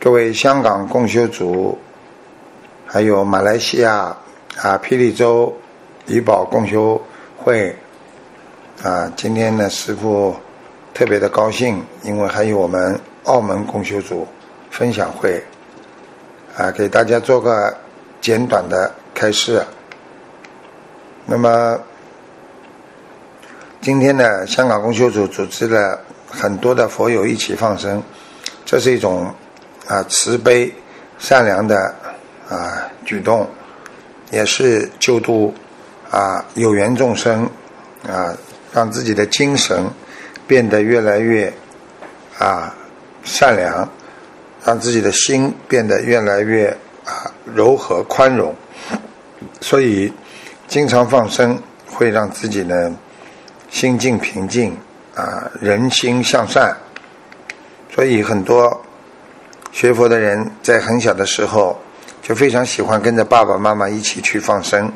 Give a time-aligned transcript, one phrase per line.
[0.00, 1.76] 各位香港共修组，
[2.86, 4.16] 还有马来西亚
[4.56, 5.52] 啊霹雳州
[6.06, 7.00] 怡保共修
[7.36, 7.74] 会
[8.84, 10.36] 啊，今天呢，师傅
[10.94, 14.24] 特别的高兴，因为还有我们澳门共修组
[14.70, 15.42] 分享会
[16.56, 17.76] 啊，给大家做个
[18.20, 19.60] 简短的开示。
[21.26, 21.76] 那么
[23.80, 28.00] 今天呢，香港共修组组织了很多的佛友一起放生，
[28.64, 29.34] 这是一种
[29.88, 30.72] 啊慈悲
[31.18, 31.92] 善良的
[32.48, 33.48] 啊举动，
[34.30, 35.52] 也是救度
[36.10, 37.50] 啊有缘众生
[38.06, 38.32] 啊，
[38.72, 39.84] 让自己的精神
[40.46, 41.52] 变得越来越
[42.38, 42.72] 啊
[43.24, 43.88] 善良，
[44.64, 46.68] 让自己的心变得越来越
[47.04, 48.54] 啊柔和宽容，
[49.60, 50.12] 所以。
[50.68, 52.94] 经常放生会让自己呢
[53.70, 54.76] 心境平静
[55.14, 56.76] 啊，人心向善。
[57.90, 58.78] 所以很多
[59.78, 61.78] 学佛的人在很小的时候
[62.20, 64.92] 就非常喜欢跟着爸爸妈妈一起去放生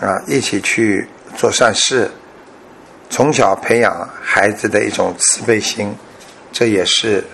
[0.00, 2.10] 啊，一起去做善事，
[3.08, 5.94] 从小培养孩子的一种慈悲心，
[6.50, 7.24] 这也是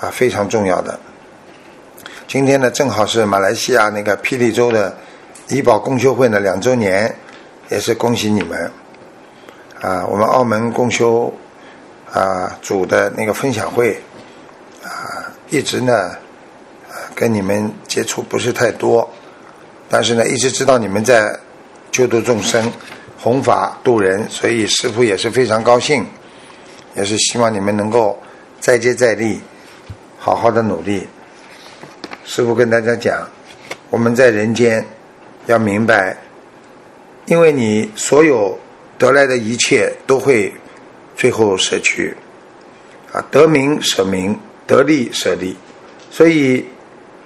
[0.00, 0.98] 啊非常重要的。
[2.26, 4.92] 今天呢，正好是马来西亚那个霹雳州的。
[5.50, 7.14] 医保共修会呢两周年，
[7.68, 8.70] 也是恭喜你们
[9.80, 10.04] 啊！
[10.04, 11.32] 我们澳门共修
[12.12, 14.02] 啊组的那个分享会，
[15.50, 16.16] 一直呢
[17.14, 19.08] 跟你们接触不是太多，
[19.88, 21.38] 但是呢一直知道你们在
[21.90, 22.72] 救度众生、
[23.18, 26.06] 弘法度人，所以师傅也是非常高兴，
[26.94, 28.18] 也是希望你们能够
[28.60, 29.40] 再接再厉，
[30.18, 31.06] 好好的努力。
[32.24, 33.28] 师傅跟大家讲，
[33.90, 34.84] 我们在人间。
[35.46, 36.14] 要明白，
[37.24, 38.58] 因为你所有
[38.98, 40.52] 得来的一切都会
[41.16, 42.14] 最后舍去，
[43.14, 44.38] 啊，得名舍名，
[44.68, 45.56] 得利舍利，
[46.12, 46.64] 所以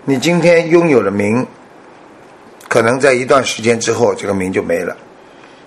[0.06, 1.46] 你今天拥有了名，
[2.68, 4.96] 可能在一段时间之后，这个名就没了。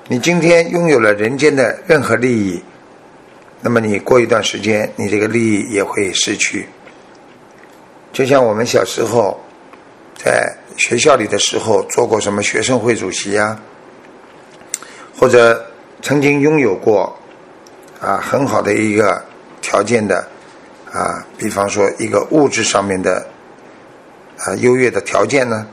[0.07, 2.63] 你今天拥有了人间的任何利益，
[3.61, 6.67] 那么你过一段时间，你这个利益也会失去。
[8.11, 9.39] 就像我们小时候
[10.15, 10.57] 在。
[10.77, 13.57] 学校里的时候做过什么学生会主席呀？
[15.17, 15.65] 或者
[16.01, 17.17] 曾经拥有过
[18.01, 19.23] 啊很好的一个
[19.61, 20.27] 条件的
[20.95, 23.27] 啊，比方说一个物质上面的
[24.37, 25.67] 啊优越的条件呢？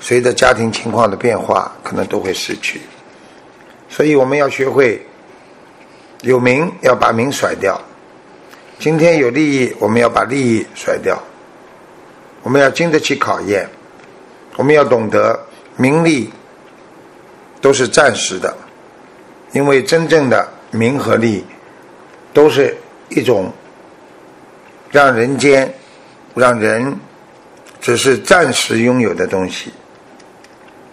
[0.00, 2.80] 随着家庭情况的变化，可能都会失去。
[3.90, 5.04] 所以我们要学会
[6.22, 7.78] 有名要把名甩掉。
[8.78, 11.22] 今天有利益，我们要把利益甩掉。
[12.42, 13.68] 我们要经得起考验。
[14.56, 15.38] 我们要懂得，
[15.76, 16.32] 名利
[17.60, 18.56] 都是暂时的，
[19.52, 21.44] 因为真正的名和利
[22.32, 22.76] 都是
[23.08, 23.52] 一种
[24.92, 25.74] 让人间、
[26.36, 26.96] 让人
[27.80, 29.72] 只是暂时拥有的东西。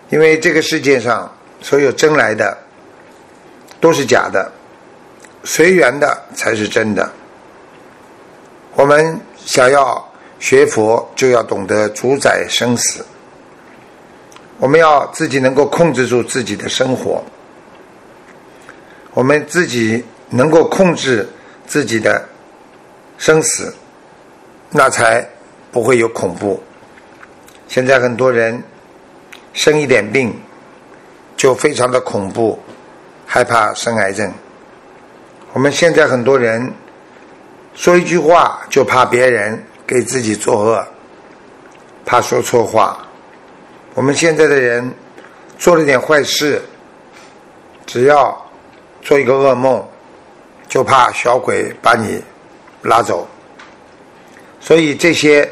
[0.10, 2.58] 因为这个世界上所有争来的
[3.80, 4.52] 都是假的，
[5.44, 7.08] 随缘的才是真的。
[8.74, 10.04] 我们想要
[10.40, 13.06] 学佛，就要懂得主宰生死。
[14.58, 17.24] 我们要自己能够控制住自己的生活，
[19.14, 21.28] 我们自己能够控制
[21.68, 22.28] 自己的
[23.18, 23.74] 生死，
[24.72, 25.28] 那才
[25.72, 26.62] 不会有恐怖。
[27.68, 28.64] 现在很多人
[29.54, 30.34] 生一点病
[31.36, 32.60] 就非常的恐怖，
[33.26, 34.32] 害怕生癌症。
[35.54, 36.72] 我们现在很多人
[37.74, 40.88] 说一句话就怕别人给自己作恶，
[42.06, 42.98] 怕说错话。
[43.96, 44.92] 我们现在的人
[45.58, 46.62] 做了点坏事，
[47.86, 48.36] 只要
[49.02, 49.84] 做一个噩梦，
[50.68, 52.24] 就怕小鬼把你
[52.84, 53.28] 拉走。
[54.60, 55.50] 所以这些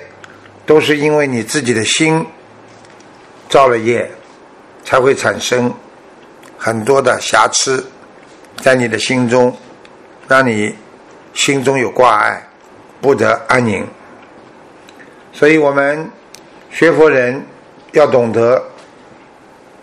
[0.66, 2.26] 都是因为你自己的心
[3.50, 4.10] 造了业，
[4.84, 5.74] 才会产生
[6.58, 7.86] 很多的瑕疵
[8.58, 9.56] 在你的心中，
[10.28, 10.76] 让你
[11.34, 12.48] 心中有挂碍，
[13.02, 13.88] 不得安宁。
[15.34, 16.10] 所以我们
[16.72, 17.44] 学佛人。
[17.94, 18.62] 要懂得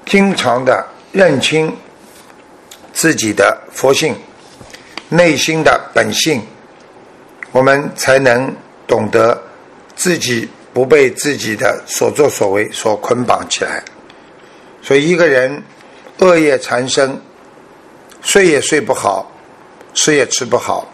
[0.04, 1.75] 经常的认清
[2.93, 4.14] 自己的佛性、
[5.08, 6.40] 内心的本性，
[7.50, 8.54] 我们才能
[8.86, 9.40] 懂得
[9.96, 13.82] 自己不被自己的所作所为所捆绑起来。
[14.82, 15.62] 所以，一个人
[16.19, 17.19] 恶业缠身，
[18.20, 19.31] 睡也睡不好，
[19.94, 20.86] 吃也吃不好，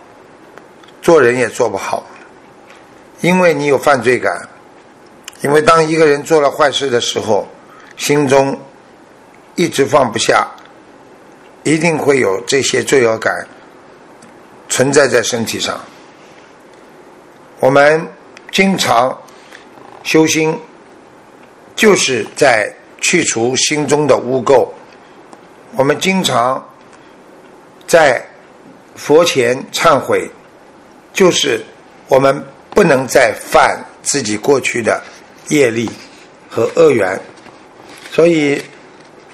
[1.02, 2.06] 做人也做不好，
[3.20, 4.48] 因为你有犯罪感。
[5.42, 7.48] 因为当一个人做了坏事的时候，
[7.96, 8.56] 心中
[9.54, 10.46] 一直放不下，
[11.64, 13.48] 一定会有这些罪恶感
[14.68, 15.80] 存在在身体上。
[17.60, 18.04] 我们
[18.50, 19.16] 经常
[20.02, 20.58] 修心，
[21.76, 24.66] 就是在去除心中的污垢。
[25.76, 26.66] 我们经常
[27.86, 28.24] 在
[28.94, 30.28] 佛前忏悔，
[31.12, 31.62] 就是
[32.08, 35.02] 我们不能再犯自己过去的
[35.48, 35.88] 业力
[36.48, 37.20] 和恶缘。
[38.10, 38.60] 所以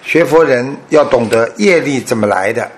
[0.03, 2.69] 学佛人要懂得业力怎么来的，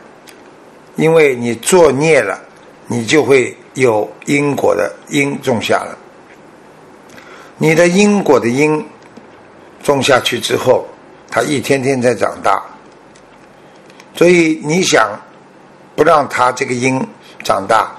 [0.97, 2.39] 因为你作孽了，
[2.87, 5.97] 你就会有因果的因种下了。
[7.57, 8.87] 你的因果的因
[9.83, 10.87] 种下去之后，
[11.31, 12.63] 它一天天在长大，
[14.15, 15.11] 所以你想
[15.97, 17.05] 不让它这个因
[17.43, 17.91] 长大，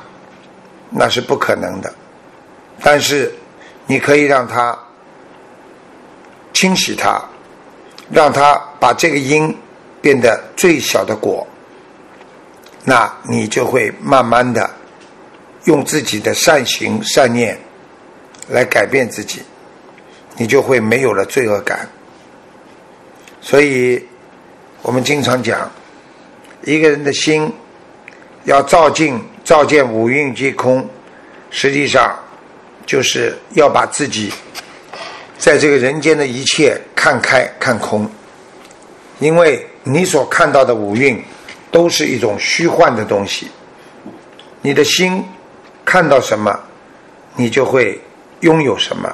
[0.90, 1.94] 那是不可能的。
[2.82, 3.34] 但是
[3.86, 4.78] 你可以让它
[6.54, 7.22] 清洗它，
[8.10, 9.54] 让它把这个因
[10.02, 11.46] 变得最小的果，
[12.86, 14.70] 那你就会慢慢的
[15.66, 17.58] 用自己的善行善念
[18.48, 19.42] 来改变自己。
[20.38, 21.86] 你就会没有了罪恶感，
[23.42, 24.02] 所以
[24.82, 25.70] 我们经常讲，
[26.64, 27.52] 一个人的心
[28.46, 30.88] 要照镜、照见五蕴皆空，
[31.52, 32.18] 实际上
[32.86, 34.32] 就是要把自己
[35.38, 38.10] 在这个人间的一切看开、看空，
[39.20, 41.22] 因为你所看到的五蕴
[41.70, 43.50] 都是一种虚幻的东西，
[44.62, 45.22] 你的心
[45.90, 46.56] 看到什么，
[47.36, 48.00] 你就会
[48.42, 49.12] 拥有什么。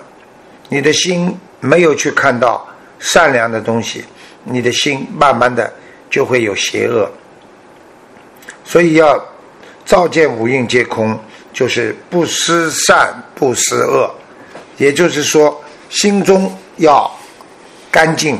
[0.68, 2.68] 你的心没有去看到
[3.00, 4.04] 善良的东西，
[4.44, 5.74] 你的心慢慢的
[6.10, 7.10] 就会有邪恶。
[8.66, 9.18] 所以要
[9.86, 11.18] 照见五蕴皆空，
[11.54, 14.14] 就是不思善不思恶，
[14.76, 15.58] 也就是说
[15.90, 17.10] 心中要
[17.90, 18.38] 干净，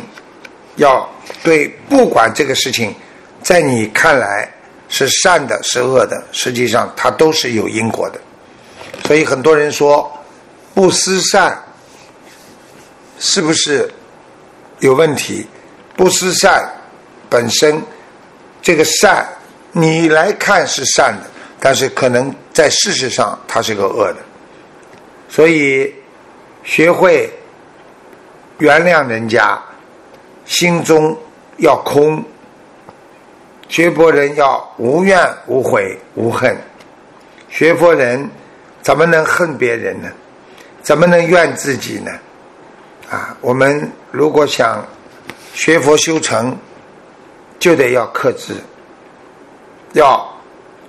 [0.76, 1.10] 要
[1.42, 2.94] 对不管这个事情
[3.42, 4.52] 在你看来
[4.96, 8.20] 是善的是恶的，实际上它都是有因果的。
[9.06, 10.10] 所以很多人说
[10.74, 11.62] 不思善。
[13.18, 13.90] 是不是
[14.80, 15.48] 有问题？
[15.96, 16.70] 不思善
[17.30, 17.82] 本身，
[18.62, 19.26] 这个善
[19.72, 24.18] 你来看是善的，但是可能在事实上它是个恶的。
[25.30, 25.96] 所以
[26.66, 27.32] 学会
[28.58, 29.58] 原谅人家，
[30.46, 31.18] 心中
[31.60, 32.22] 要空。
[33.68, 36.56] 学佛人要无怨无悔无恨。
[37.50, 38.30] 学佛人
[38.82, 40.10] 怎么能恨别人呢？
[40.82, 42.12] 怎么能怨自己呢？
[43.10, 44.86] 啊，我们如果想
[45.54, 46.56] 学佛修成，
[47.58, 48.54] 就得要克制，
[49.94, 50.28] 要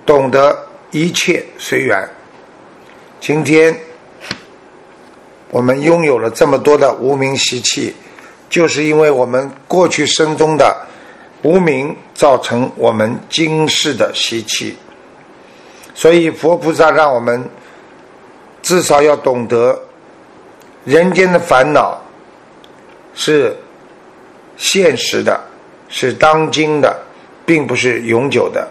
[0.05, 0.55] 懂得
[0.91, 2.07] 一切随缘。
[3.19, 3.75] 今天
[5.49, 7.95] 我们拥有了这么多的无名习气，
[8.49, 10.75] 就是因为我们过去生中的
[11.41, 14.77] 无名造成我们今世的习气。
[15.93, 17.47] 所以佛菩萨让我们
[18.61, 19.79] 至少要懂得
[20.85, 22.01] 人间的烦恼。
[23.19, 23.57] 是
[24.57, 25.43] 现实的，
[25.89, 26.95] 是当今的，
[27.47, 28.67] 并不是永久的。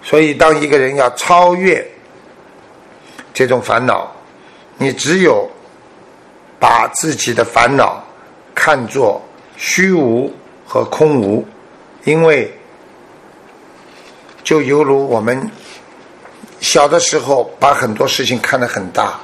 [0.00, 1.84] 所以，当一个人要超越
[3.32, 4.08] 这种烦恼，
[4.78, 5.50] 你只有
[6.60, 8.00] 把自己的烦恼
[8.54, 9.20] 看作
[9.56, 10.32] 虚无
[10.64, 11.44] 和空无，
[12.04, 12.52] 因为
[14.42, 15.50] 就犹如我们
[16.60, 19.18] 小的时候把很多事情看得很大，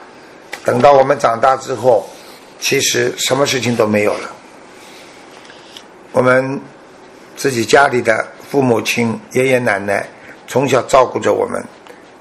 [0.65, 2.09] 等到我们长大之后，
[2.59, 4.31] 其实什么事情都没有了。
[6.13, 6.61] 我们
[7.37, 10.07] 自己家里的父母亲、爷爷奶奶
[10.47, 11.63] 从小照顾着我们，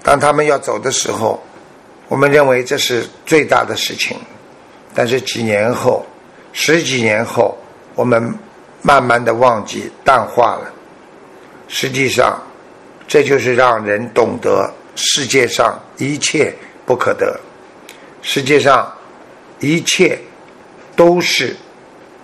[0.03, 1.41] 当他们要走的时候，
[2.07, 4.17] 我们认为这是最大的事情。
[4.93, 6.05] 但是几年后、
[6.51, 7.57] 十几年后，
[7.95, 8.33] 我们
[8.81, 10.71] 慢慢的忘记、淡化了。
[11.67, 12.41] 实际上，
[13.07, 16.53] 这就是让人懂得世界上一切
[16.85, 17.39] 不可得，
[18.21, 18.91] 世界上
[19.59, 20.19] 一切
[20.95, 21.55] 都是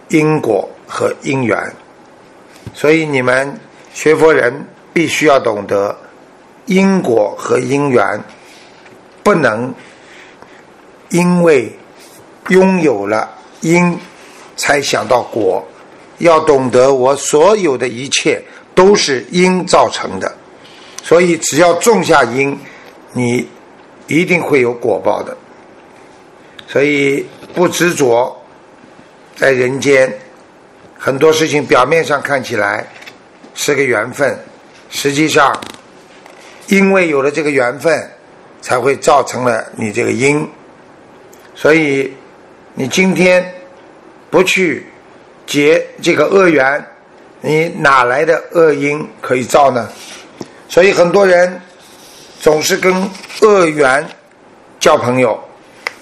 [0.10, 0.70] 因果。
[0.88, 1.58] 和因缘，
[2.76, 3.60] 所以你们
[3.92, 4.54] 学佛人
[4.94, 5.98] 必须要懂得
[6.68, 8.24] 因果和因缘，
[9.24, 9.74] 不能
[11.10, 11.76] 因为
[12.50, 13.28] 拥有了
[13.62, 13.98] 因
[14.56, 15.66] 才想到果，
[16.20, 18.42] 要懂得我所有的一切
[18.74, 20.36] 都是因造成的，
[21.04, 22.58] 所以只要种下因，
[23.14, 23.48] 你
[24.08, 25.36] 一定会有果报的，
[26.68, 28.36] 所以不执着
[29.36, 30.14] 在人间。
[30.98, 32.88] 很多事情表面上看起来
[33.54, 34.36] 是个缘分，
[34.90, 35.56] 实际上
[36.68, 38.10] 因为有了这个缘分，
[38.62, 40.48] 才会造成了你这个因。
[41.54, 42.12] 所以
[42.74, 43.54] 你今天
[44.32, 44.88] 不去
[45.46, 46.84] 结这个恶缘，
[47.42, 49.88] 你哪来的恶因可以造呢？
[50.68, 51.62] 所以很多人
[52.40, 53.10] 总是跟
[53.42, 54.06] 恶缘
[54.80, 55.40] 交朋友，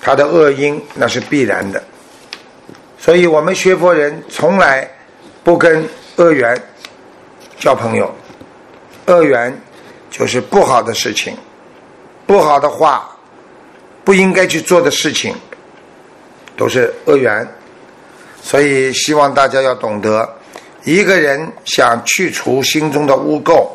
[0.01, 1.83] 他的恶因那是必然的。
[2.97, 4.89] 所以我们学佛人从来
[5.43, 5.85] 不跟
[6.15, 6.59] 恶缘
[7.59, 8.13] 交朋友，
[9.07, 9.55] 恶缘
[10.09, 11.35] 就是不好的事情，
[12.25, 13.09] 不好的话，
[14.05, 15.35] 不应该去做的事情，
[16.55, 17.45] 都是恶缘。
[18.45, 20.29] 所以希望大家要懂得，
[20.83, 23.65] 一个人想去除心中的污垢，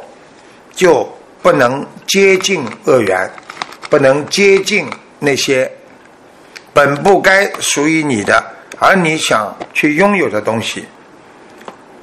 [0.74, 1.10] 就
[1.40, 3.28] 不能接近恶缘，
[3.88, 4.86] 不能接近
[5.18, 5.68] 那些
[6.74, 8.44] 本不该属于你的，
[8.78, 10.84] 而你想去拥有的东西。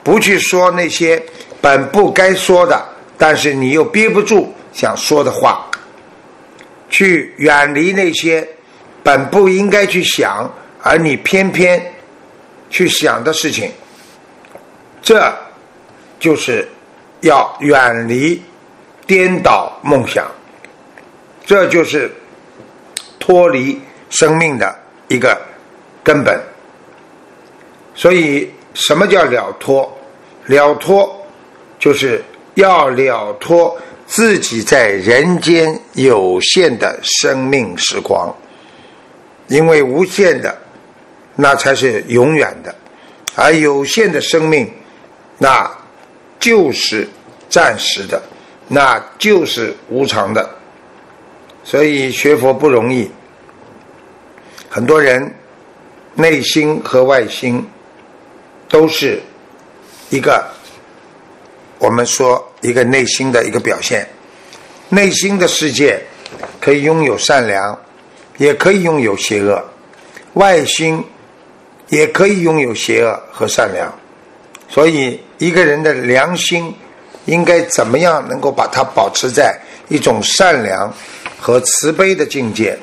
[0.04, 1.22] 不去说那些
[1.62, 2.84] 本不该说的，
[3.16, 5.70] 但是你又憋不住想说的话，
[6.90, 8.46] 去远离那些
[9.04, 11.80] 本不应该去想，而你偏偏。
[12.70, 13.72] 去想的事情，
[15.02, 15.34] 这
[16.20, 16.68] 就是
[17.22, 18.42] 要远离
[19.06, 20.26] 颠倒梦想，
[21.46, 22.12] 这就是
[23.20, 23.80] 脱离
[24.10, 24.76] 生命的
[25.08, 25.40] 一个
[26.04, 26.40] 根本。
[27.94, 29.92] 所以，什么叫了脱？
[30.48, 31.26] 了脱
[31.80, 38.32] 就是要了脱自己在人间有限的生命时光，
[39.48, 40.56] 因为无限的。
[41.36, 42.74] 那才是永远的，
[43.36, 44.72] 而有限的生命，
[45.38, 45.70] 那
[46.40, 47.06] 就是
[47.50, 48.22] 暂时的，
[48.70, 50.50] 那就是无常的。
[51.64, 53.12] 所以学佛不容易，
[54.70, 55.30] 很多人
[56.14, 57.68] 内心和外心
[58.70, 59.22] 都是
[60.10, 60.46] 一个，
[61.80, 64.08] 我们说一个内心的一个表现。
[64.88, 66.00] 内心的世界
[66.62, 67.78] 可以拥有善良，
[68.38, 69.62] 也可以拥有邪恶，
[70.36, 71.04] 外心。
[71.90, 73.94] 也可以拥有邪恶和善良，
[74.68, 76.74] 所以一个人的良心
[77.26, 79.56] 应该怎么样能够把它保持在
[79.88, 80.92] 一种善良
[81.40, 82.78] 和慈悲的境界？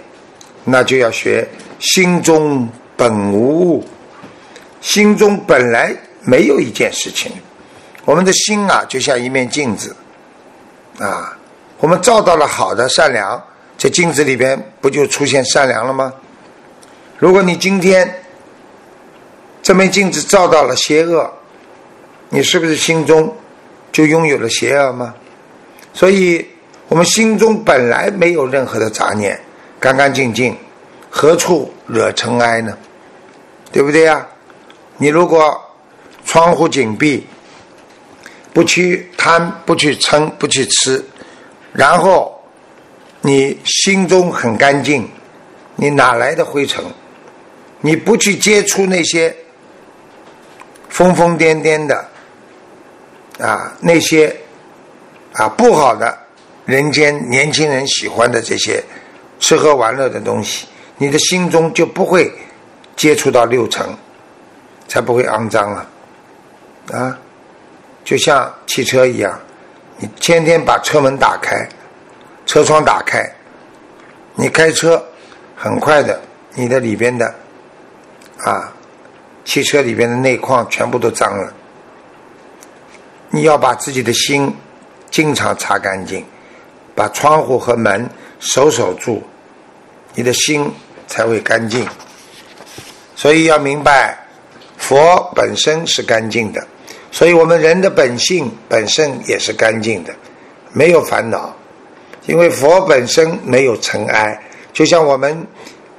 [0.64, 1.48] 那就要学
[1.80, 3.84] 心中本无物，
[4.80, 7.32] 心中本来没有一件事情。
[8.04, 9.94] 我们的心啊，就像一面镜子
[10.98, 11.36] 啊，
[11.78, 13.42] 我们照到了好的善良，
[13.76, 16.12] 在镜子里边不就出现善良了吗？
[17.18, 18.21] 如果你今天，
[19.62, 21.32] 这面镜子照到了邪恶，
[22.28, 23.32] 你是不是心中
[23.92, 25.14] 就拥有了邪恶吗？
[25.94, 26.44] 所以，
[26.88, 29.40] 我们心中本来没有任何的杂念，
[29.78, 30.56] 干干净净，
[31.08, 32.76] 何处惹尘埃呢？
[33.70, 34.26] 对不对呀？
[34.96, 35.56] 你如果
[36.24, 37.24] 窗户紧闭，
[38.52, 41.04] 不去贪，不去嗔，不去吃，
[41.72, 42.36] 然后
[43.20, 45.08] 你心中很干净，
[45.76, 46.84] 你哪来的灰尘？
[47.80, 49.32] 你不去接触那些。
[50.92, 52.04] 疯疯癫癫的
[53.38, 54.36] 啊，那些
[55.32, 56.16] 啊不好的
[56.66, 58.84] 人间年轻人喜欢的这些
[59.40, 60.66] 吃喝玩乐的东西，
[60.98, 62.30] 你的心中就不会
[62.94, 63.86] 接触到六尘，
[64.86, 65.88] 才不会肮脏了
[66.92, 67.18] 啊！
[68.04, 69.40] 就像汽车一样，
[69.96, 71.66] 你天天把车门打开，
[72.44, 73.24] 车窗打开，
[74.34, 75.02] 你开车
[75.56, 76.20] 很快的，
[76.54, 77.34] 你的里边的
[78.44, 78.70] 啊。
[79.44, 81.52] 汽车里边的内框全部都脏了，
[83.28, 84.54] 你要把自己的心
[85.10, 86.24] 经常擦干净，
[86.94, 88.08] 把窗户和门
[88.38, 89.22] 守守住，
[90.14, 90.72] 你的心
[91.08, 91.86] 才会干净。
[93.16, 94.16] 所以要明白，
[94.78, 96.64] 佛本身是干净的，
[97.10, 100.14] 所以我们人的本性本身也是干净的，
[100.72, 101.54] 没有烦恼，
[102.26, 104.40] 因为佛本身没有尘埃，
[104.72, 105.46] 就像我们。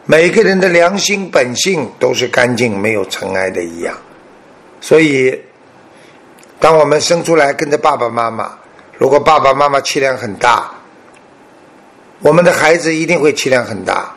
[0.05, 3.95] 每个人的良心本性都是干净、没有尘埃的一样，
[4.81, 5.41] 所以，
[6.60, 8.51] 当我们生出来跟着爸爸妈妈，
[8.98, 10.69] 如果爸爸妈妈气量很大，
[12.19, 14.13] 我们的孩子一定会气量很大；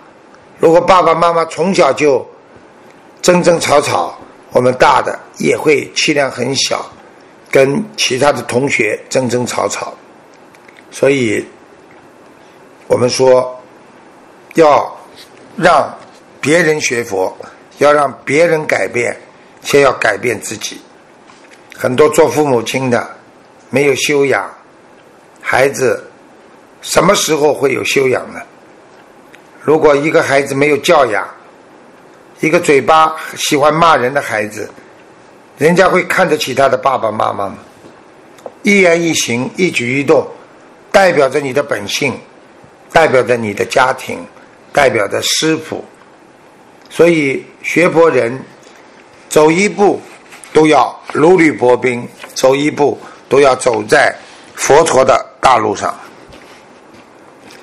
[0.59, 2.29] 如果爸爸妈妈从小就
[3.23, 4.19] 争争吵吵，
[4.51, 6.85] 我们大的也会气量很小，
[7.49, 9.95] 跟其他的同学争争吵吵。
[10.91, 11.47] 所以，
[12.89, 13.57] 我们说
[14.55, 14.96] 要。
[15.57, 15.93] 让
[16.41, 17.35] 别人学佛，
[17.79, 19.17] 要让别人改变，
[19.63, 20.81] 先要改变自己。
[21.75, 23.09] 很多做父母亲的
[23.71, 24.51] 没有修养，
[25.41, 26.09] 孩子
[26.83, 28.41] 什么时候会有修养呢？
[29.63, 31.27] 如果一个孩子没有教养，
[32.41, 34.71] 一个嘴巴喜欢骂人的孩子，
[35.59, 37.57] 人家会看得起他的爸爸妈妈吗？
[38.63, 40.27] 一言一行、一举一动，
[40.93, 42.19] 代表着你的本性，
[42.93, 44.19] 代表着你的家庭。
[44.77, 45.83] 代表的师傅，
[46.91, 48.39] 所以学佛人
[49.27, 49.99] 走一步
[50.53, 54.15] 都要如履薄冰，走一步都要走在
[54.55, 55.99] 佛陀的大路上。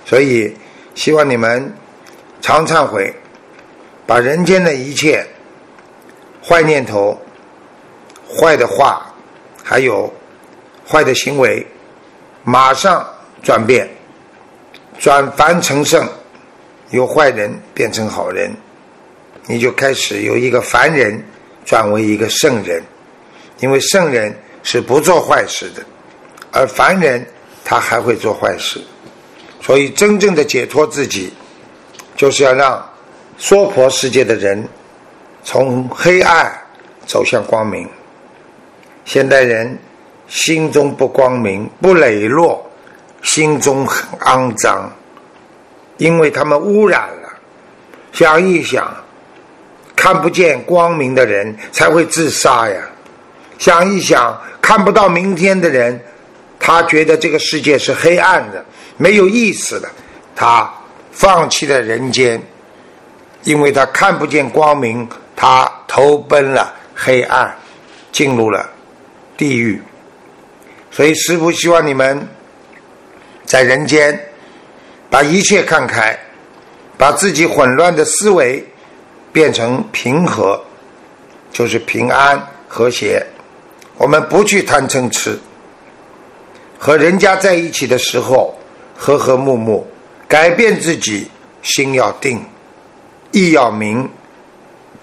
[0.08, 0.58] 所以
[0.96, 1.72] 希望你们
[2.42, 3.14] 常忏悔，
[4.08, 5.24] 把人间的一切
[6.44, 7.16] 坏念头、
[8.28, 9.06] 坏的话，
[9.64, 10.12] 还有
[10.90, 11.64] 坏的行为，
[12.44, 13.08] 马上
[13.44, 13.88] 转变，
[14.98, 16.08] 转凡成圣，
[16.94, 18.56] 由坏人变成好人，
[19.48, 21.22] 你就开始由一个凡人
[21.66, 22.82] 转为一个圣人，
[23.60, 24.34] 因为圣人
[24.64, 25.84] 是不做坏事的，
[26.52, 27.26] 而凡人
[27.66, 28.80] 他还会做坏事，
[29.60, 31.34] 所以真正的解脱自己，
[32.16, 32.90] 就是要让。
[33.36, 34.64] 娑婆世界的人
[35.44, 36.54] 从黑暗
[37.08, 37.90] 走向光明。
[39.06, 39.76] 现代人
[40.28, 42.64] 心中不光明、不磊落，
[43.24, 44.90] 心中很肮脏，
[46.04, 47.30] 因为他们污染了。
[48.12, 48.94] 想一想，
[49.96, 52.82] 看不见光明的人才会自杀呀！
[53.58, 55.98] 想一想，看不到明天的人，
[56.60, 58.64] 他觉得这个世界是黑暗的、
[58.98, 59.90] 没有意思的，
[60.36, 60.70] 他
[61.14, 62.42] 放弃了人间。
[63.44, 65.08] 因为他看不见光明，
[65.38, 67.56] 他投奔了黑暗，
[68.12, 68.70] 进入了
[69.38, 69.82] 地狱。
[70.92, 72.28] 所以师父希望你们
[73.46, 74.18] 在人间
[75.14, 76.18] 把一切看开，
[76.98, 78.66] 把自己混乱的思维
[79.32, 80.60] 变成平和，
[81.52, 83.24] 就是平安和谐。
[83.98, 85.38] 我们不去贪嗔痴，
[86.80, 88.58] 和人家在一起的时候
[88.98, 89.86] 和和睦睦，
[90.28, 91.30] 改变自己，
[91.62, 92.44] 心要定。
[93.32, 94.10] 意要明，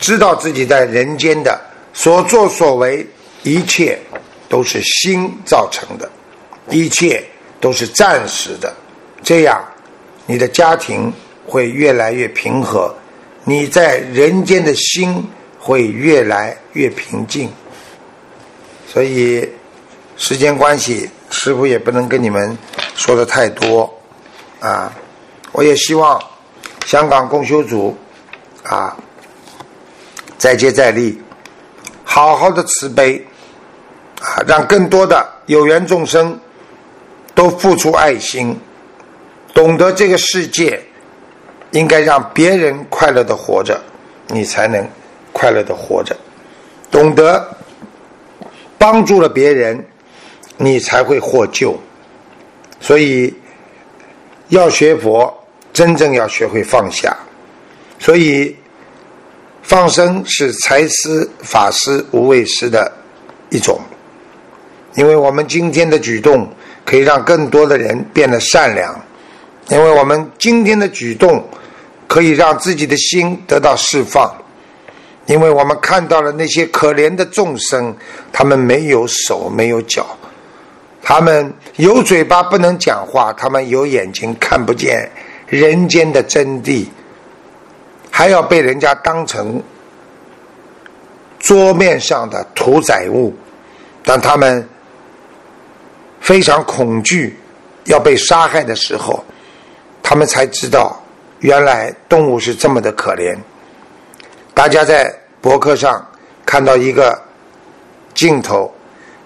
[0.00, 1.56] 知道自己在人间的
[1.94, 3.06] 所作所为，
[3.44, 3.96] 一切
[4.48, 6.10] 都是心造成的，
[6.68, 7.24] 一切
[7.60, 8.74] 都是暂时的。
[9.22, 9.64] 这样，
[10.30, 11.12] 你的家庭
[11.44, 12.94] 会越来越平和，
[13.42, 17.50] 你在人间的心会越来越平静。
[18.86, 19.48] 所以，
[20.16, 22.56] 时间关系，师傅也不能跟你们
[22.94, 23.92] 说的太多
[24.60, 24.92] 啊。
[25.50, 26.22] 我也希望
[26.86, 27.96] 香港共修组。
[28.62, 28.94] 啊，
[30.36, 31.20] 再接再厉，
[32.04, 33.26] 好好的慈悲
[34.20, 36.38] 啊，让更多的有缘众生
[37.34, 38.56] 都付出爱心，
[39.52, 40.80] 懂得这个世界
[41.72, 43.80] 应该让别人快乐的活着，
[44.28, 44.86] 你才能
[45.32, 46.14] 快乐的活着；
[46.90, 47.56] 懂得
[48.78, 49.84] 帮助了别人，
[50.56, 51.78] 你才会获救。
[52.80, 53.34] 所以
[54.48, 55.32] 要学佛，
[55.72, 57.16] 真正要学会放下。
[57.98, 58.56] 所以，
[59.62, 62.90] 放生是财师、法师、无畏师的
[63.50, 63.78] 一种，
[64.94, 66.48] 因为我们今天的举动
[66.84, 68.98] 可以让更多的人变得善良，
[69.68, 71.46] 因为我们今天的举动
[72.08, 74.34] 可以让自己的心得到释放，
[75.26, 77.94] 因为我们看到了那些可怜的众生，
[78.32, 80.06] 他们没有手没有脚，
[81.02, 85.08] 他们有嘴巴不能讲话，他们有眼睛看不见
[85.46, 86.86] 人间的真谛。
[88.10, 89.62] 还要被人家当成
[91.38, 93.32] 桌面上的屠宰物，
[94.02, 94.68] 当他们
[96.20, 97.38] 非常恐惧
[97.84, 99.24] 要被杀害的时候，
[100.02, 101.00] 他们才知道
[101.40, 103.36] 原来动物是这么的可怜。
[104.54, 106.04] 大家在博客上
[106.44, 107.20] 看到一个
[108.14, 108.72] 镜头，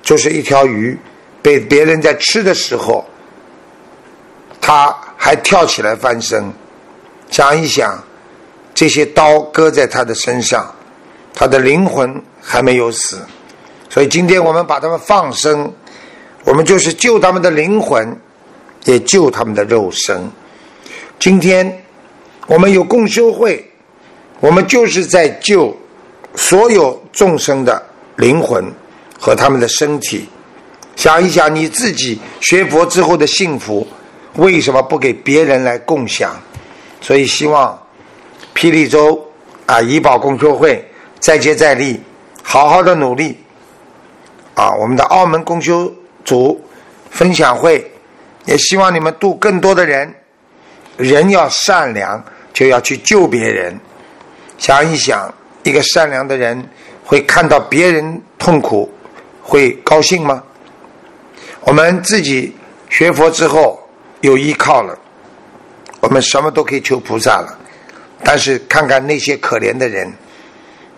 [0.03, 0.99] 就是一条鱼
[1.43, 3.05] 被别人在吃的时候，
[4.61, 6.53] 它还跳起来翻身。
[7.31, 8.03] 想一想。
[8.77, 10.69] 这些刀割在他的身上，
[11.33, 13.21] 他的灵魂还没有死，
[13.89, 15.73] 所以今天我们把他们放生，
[16.43, 18.19] 我们就是救他们的灵魂，
[18.85, 20.29] 也救他们的肉身。
[21.19, 21.85] 今天
[22.47, 23.65] 我们有共修会，
[24.41, 25.77] 我们就是在救
[26.35, 27.83] 所有众生的
[28.17, 28.65] 灵魂
[29.19, 30.29] 和他们的身体。
[30.97, 33.87] 想一想你自己学佛之后的幸福，
[34.37, 36.35] 为什么不给别人来共享？
[37.01, 37.79] 所以希望。
[38.55, 39.21] 霹雳州
[39.67, 42.01] 啊，怡宝共修会再接再厉，
[42.41, 43.37] 好好的努力
[44.55, 44.73] 啊！
[44.77, 45.93] 我们的澳门共修
[46.25, 46.65] 组
[47.11, 47.85] 分享会，
[48.45, 50.15] 也希望你们度更多的人。
[50.97, 53.79] 人要善良，就要去救别人。
[54.59, 56.69] 想一想，一个善良的人
[57.05, 58.93] 会看到别人痛苦，
[59.43, 60.43] 会高兴吗？
[61.63, 62.55] 我们自己
[62.89, 63.83] 学佛之后
[64.21, 64.97] 有依靠了，
[66.01, 67.59] 我们什么都可以求菩萨了。
[68.23, 70.11] 但是看看那些可怜的人，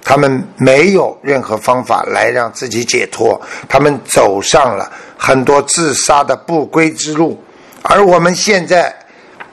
[0.03, 7.43] 他们没有任何方法来让自己解脱，他们走上了很多自杀的不归之路。
[7.83, 8.95] 而我们现在，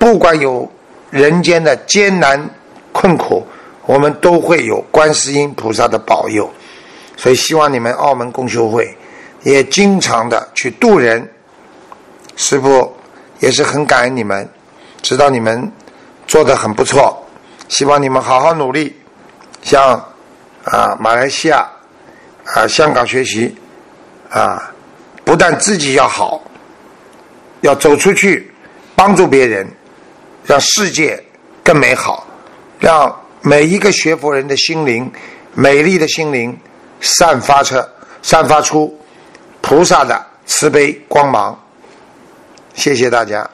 [0.04, 0.70] 不管有
[1.12, 2.50] 人间的艰难
[2.92, 3.42] 困苦，
[3.86, 6.52] 我们都会有观世音菩萨的保佑。
[7.16, 8.98] 所以希望你们澳门公修会
[9.44, 11.26] 也经常的去度人。
[12.36, 12.94] 师父
[13.40, 14.46] 也是很感恩你们，
[15.02, 15.72] 知道你们
[16.28, 17.26] 做的很不错。
[17.70, 18.94] 希望你们好好努力，
[19.62, 19.94] 向
[20.66, 21.66] 啊马来西亚
[22.44, 23.56] 啊香港学习
[24.30, 24.70] 啊，
[25.24, 26.42] 不但自己要好，
[27.62, 28.52] 要走出去
[28.98, 29.66] 帮助别人，
[30.46, 31.24] 让世界
[31.64, 32.28] 更美好，
[32.80, 35.12] 让每一个学佛人的心灵
[35.54, 36.58] 美丽的心灵
[37.02, 37.76] 散发出
[38.22, 38.98] 散发出
[39.62, 41.58] 菩萨的慈悲光芒。
[42.74, 43.50] 谢谢大家。